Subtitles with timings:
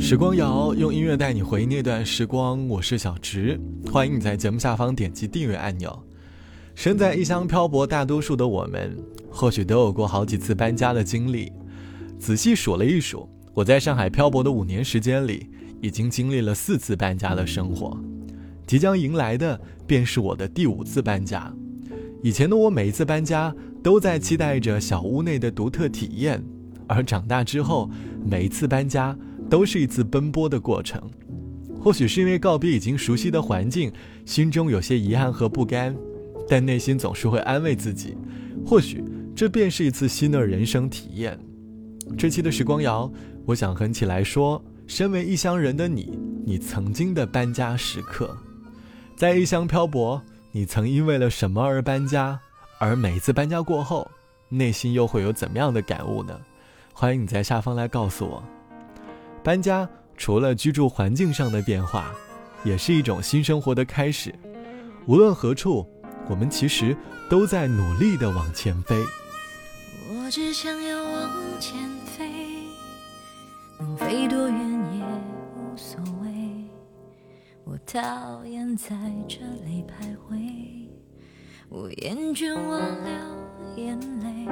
[0.00, 3.60] 时光谣用音乐带你回忆那段时光，我是小直，
[3.92, 5.96] 欢迎你在节目下方点击订阅按钮。
[6.74, 8.96] 身在异乡漂泊，大多数的我们
[9.30, 11.52] 或许都有过好几次搬家的经历。
[12.18, 15.48] 仔细数了一数，我在上海漂泊的五年时间里，
[15.82, 17.96] 已经经历了四次搬家的生活。
[18.66, 21.52] 即将迎来的便是我的第五次搬家。
[22.22, 26.42] 以前的我每一次搬家都在期待着小屋内的独特体验，
[26.88, 27.88] 而长大之后，
[28.24, 29.16] 每一次搬家
[29.50, 31.02] 都是一次奔波的过程。
[31.82, 33.92] 或许是因为告别已经熟悉的环境，
[34.24, 35.96] 心中有些遗憾和不甘，
[36.48, 38.16] 但内心总是会安慰自己，
[38.64, 39.02] 或许
[39.34, 41.38] 这便是一次新的人生体验。
[42.18, 43.10] 这期的时光谣，
[43.46, 48.36] 我想哼起来说：身为异乡人的你，你曾经的搬家时刻。
[49.16, 50.20] 在异乡漂泊，
[50.52, 52.38] 你曾因为了什么而搬家？
[52.78, 54.10] 而每一次搬家过后，
[54.50, 56.38] 内心又会有怎么样的感悟呢？
[56.92, 58.42] 欢迎你在下方来告诉我。
[59.42, 62.12] 搬家除了居住环境上的变化，
[62.62, 64.34] 也是一种新生活的开始。
[65.06, 65.86] 无论何处，
[66.28, 66.96] 我们其实
[67.28, 68.96] 都在努力的往前飞。
[70.12, 71.74] 我只想要往前
[72.04, 72.30] 飞，
[73.78, 74.58] 能飞多远
[74.94, 75.04] 也
[75.56, 76.28] 无所谓。
[77.64, 78.94] 我讨厌在
[79.26, 80.86] 这里徘徊，
[81.68, 84.48] 我厌倦我流眼泪，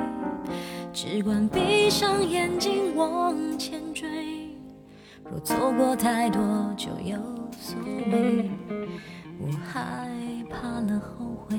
[0.93, 4.48] 只管闭上眼睛往前追。
[5.31, 6.41] 若错过太多
[6.77, 7.17] 就有
[7.61, 8.51] 所谓，
[9.39, 10.09] 我害
[10.51, 11.57] 怕了后悔，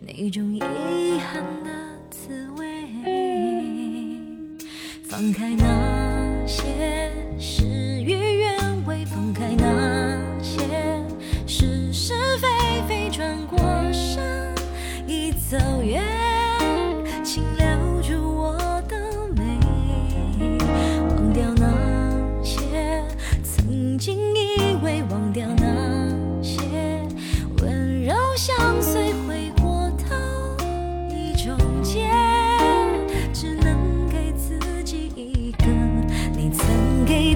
[0.00, 1.70] 那种遗憾的
[2.10, 2.66] 滋味。
[5.08, 10.60] 放开那些事与愿违，放开那些
[11.46, 12.46] 是是非
[12.86, 13.58] 非，转过
[13.92, 14.52] 身
[15.06, 15.32] 已。
[15.48, 16.02] 走远，
[17.22, 17.40] 请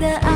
[0.03, 0.30] செய்த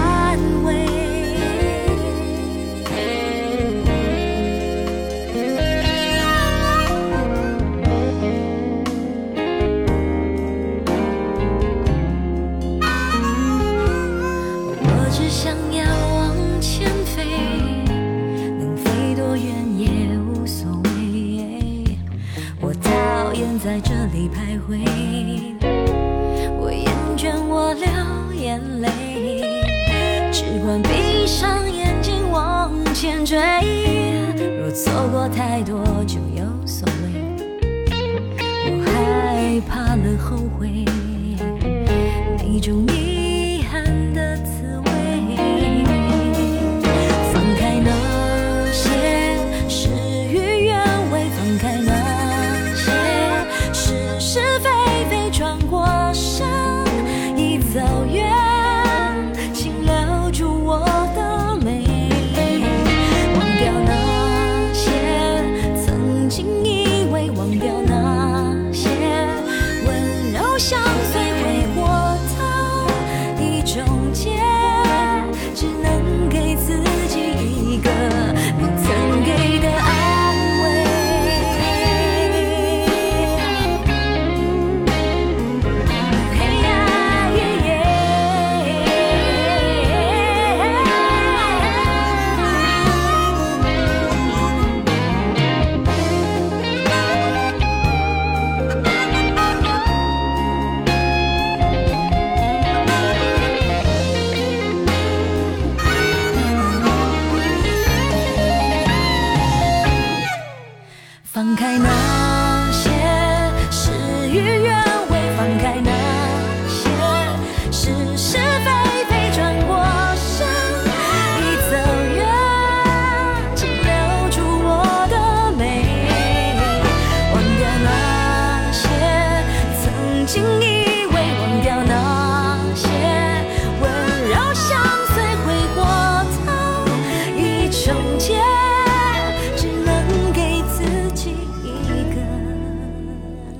[42.66, 42.93] 那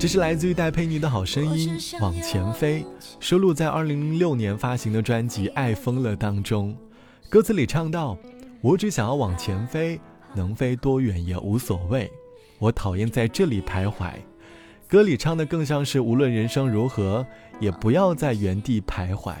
[0.05, 2.81] 这是来自于戴佩妮的好声音《往前飞》，
[3.19, 6.77] 收录在2006年发行的专辑《爱疯了》当中。
[7.27, 8.15] 歌词里唱到
[8.61, 9.99] ：“我只想要往前飞，
[10.35, 12.07] 能飞多远也无所谓。
[12.59, 14.11] 我讨厌在这里徘徊。”
[14.87, 17.25] 歌里唱的更像是无论人生如何，
[17.59, 19.33] 也不要在原地徘徊，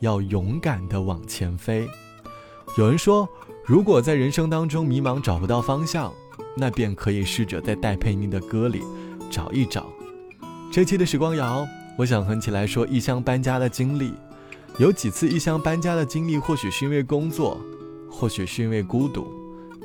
[0.00, 1.88] 要勇敢的往前飞。
[2.76, 3.26] 有人说，
[3.64, 6.12] 如果在人生当中迷茫找不到方向，
[6.58, 8.82] 那便可以试着在戴佩妮的歌里
[9.30, 9.86] 找一找。
[10.72, 14.12] 这期的时光谣，我想哼起来说异乡搬家的经历。
[14.78, 17.60] 有几次异乡搬家的经历，或许是因为工作，
[18.08, 19.26] 或许是因为孤独，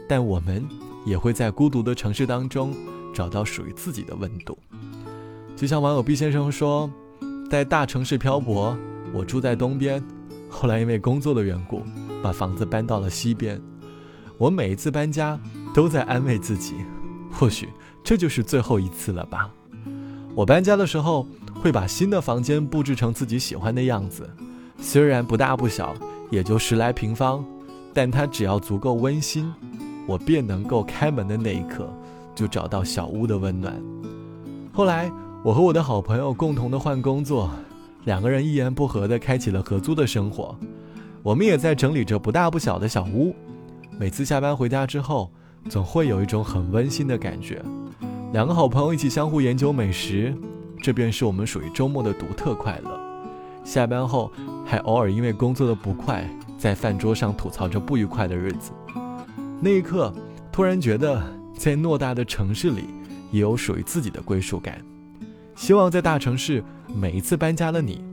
[0.08, 0.64] 但我们
[1.04, 2.72] 也会在孤独的城市当中
[3.12, 4.56] 找到属于自己的温度。
[5.56, 6.88] 就像网友毕先生说，
[7.50, 8.78] 在大城市漂泊，
[9.12, 10.04] 我住在东边，
[10.48, 11.82] 后来因为工作的缘故。
[12.22, 13.60] 把房子搬到了西边，
[14.38, 15.40] 我每一次搬家
[15.74, 16.76] 都在安慰自己，
[17.32, 17.70] 或许
[18.04, 19.50] 这就是最后一次了吧。
[20.36, 21.26] 我搬家的时候
[21.64, 24.30] 会把新的房间布置成自己喜欢的样子，
[24.78, 25.96] 虽然不大不小，
[26.30, 27.44] 也就十来平方，
[27.94, 29.50] 但它只要足够温馨，
[30.06, 31.90] 我便能够开门的那一刻
[32.36, 33.82] 就找到小屋的温暖。
[34.74, 35.10] 后来
[35.42, 37.50] 我和我的好朋友共同的换工作，
[38.04, 40.54] 两个人一言不合的开启了合租的生活。
[41.24, 43.34] 我们也在整理着不大不小的小屋，
[43.98, 45.32] 每次下班回家之后，
[45.70, 47.64] 总会有一种很温馨的感觉。
[48.36, 50.36] 两个好朋友一起相互研究美食，
[50.84, 53.00] 这便是我们属于周末的独特快乐。
[53.64, 54.30] 下班后
[54.66, 58.74] 还偶尔因为工作的不快，在饭桌上吐槽着不愉快的日子。
[59.62, 60.14] 那一刻，
[60.52, 61.24] 突然觉得
[61.58, 62.90] 在偌大的城市里，
[63.32, 64.84] 也有属于自己的归属感。
[65.56, 66.62] 希望在大城市
[66.94, 68.04] 每一次搬家的你，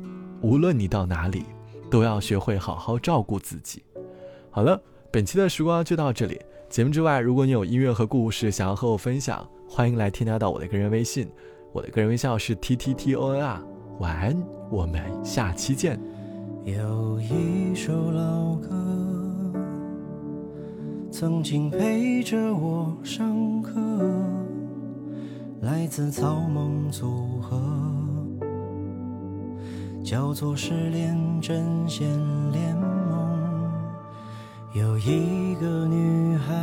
[0.40, 1.42] 无论你到哪里。
[1.90, 3.82] 都要学会好好照顾自己。
[4.50, 4.80] 好了，
[5.12, 6.40] 本期的时光就到这里。
[6.70, 11.28] 节目之外，如果你有音乐和故事想要和我分享，欢迎来添加到我的个人微信。
[11.70, 13.62] 我的个人微信号是 t t t o n r。
[13.98, 16.00] 晚安，我们下期见。
[16.64, 18.70] 有一首老歌，
[21.10, 23.78] 曾经陪着我上课，
[25.60, 27.60] 来自草蜢组合。
[30.02, 32.08] 叫做失恋阵线
[32.50, 33.01] 联盟，
[34.74, 36.54] 有一个女孩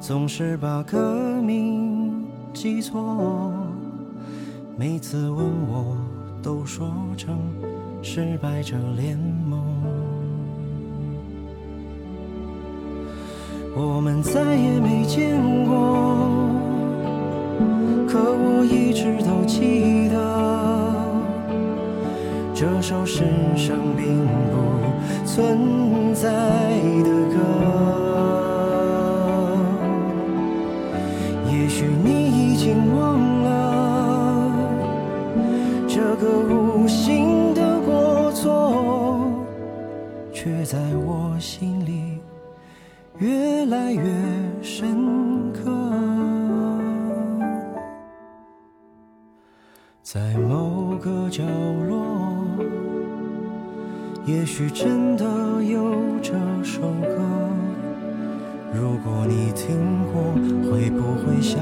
[0.00, 3.52] 总是把歌名记错，
[4.76, 5.96] 每次问我
[6.40, 7.36] 都说成
[8.00, 9.60] 失败者联盟。
[13.74, 16.30] 我们再也没见过，
[18.06, 20.83] 可我一直都记得。
[22.54, 23.24] 这首世
[23.56, 26.30] 上并不存在
[27.02, 27.36] 的歌，
[31.50, 34.52] 也许你已经忘了
[35.88, 39.28] 这个无心的过错，
[40.32, 42.20] 却在我心里
[43.18, 44.04] 越来越
[44.62, 45.72] 深刻，
[50.04, 51.42] 在某个角
[51.88, 52.33] 落。
[54.26, 55.24] 也许真的
[55.62, 57.20] 有这首歌，
[58.72, 59.76] 如果你听
[60.12, 60.32] 过，
[60.70, 61.60] 会不会想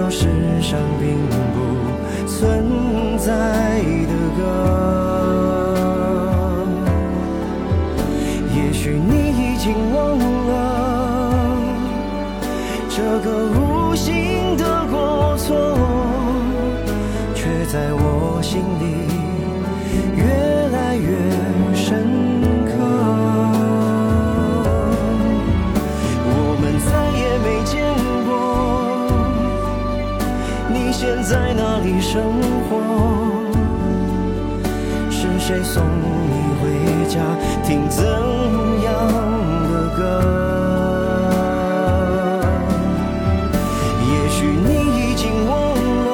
[0.00, 0.29] 都是
[32.12, 32.20] 生
[32.68, 32.74] 活
[35.12, 36.64] 是谁送你回
[37.08, 37.20] 家？
[37.64, 38.02] 听怎
[38.82, 38.90] 样
[39.70, 40.00] 的歌？
[44.08, 45.54] 也许你已经忘
[46.04, 46.08] 了，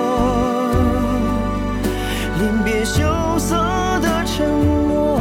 [2.40, 3.00] 临别羞
[3.38, 3.56] 涩
[4.02, 4.46] 的沉
[4.86, 5.18] 默，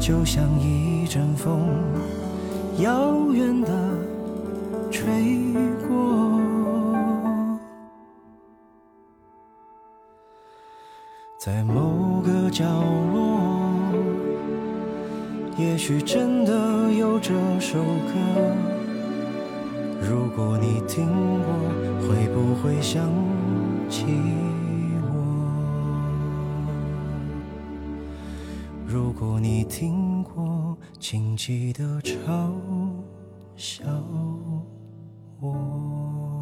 [0.00, 1.68] 就像一阵风，
[2.78, 3.13] 摇
[11.44, 13.70] 在某个角落
[15.58, 18.14] 也许真的有这首歌
[20.00, 21.06] 如果你听
[21.42, 21.46] 过
[22.00, 23.12] 会不会想
[23.90, 24.06] 起
[25.02, 25.12] 我？
[28.86, 32.54] 如果你听过请记得嘲
[33.54, 33.84] 笑
[35.40, 36.33] 我。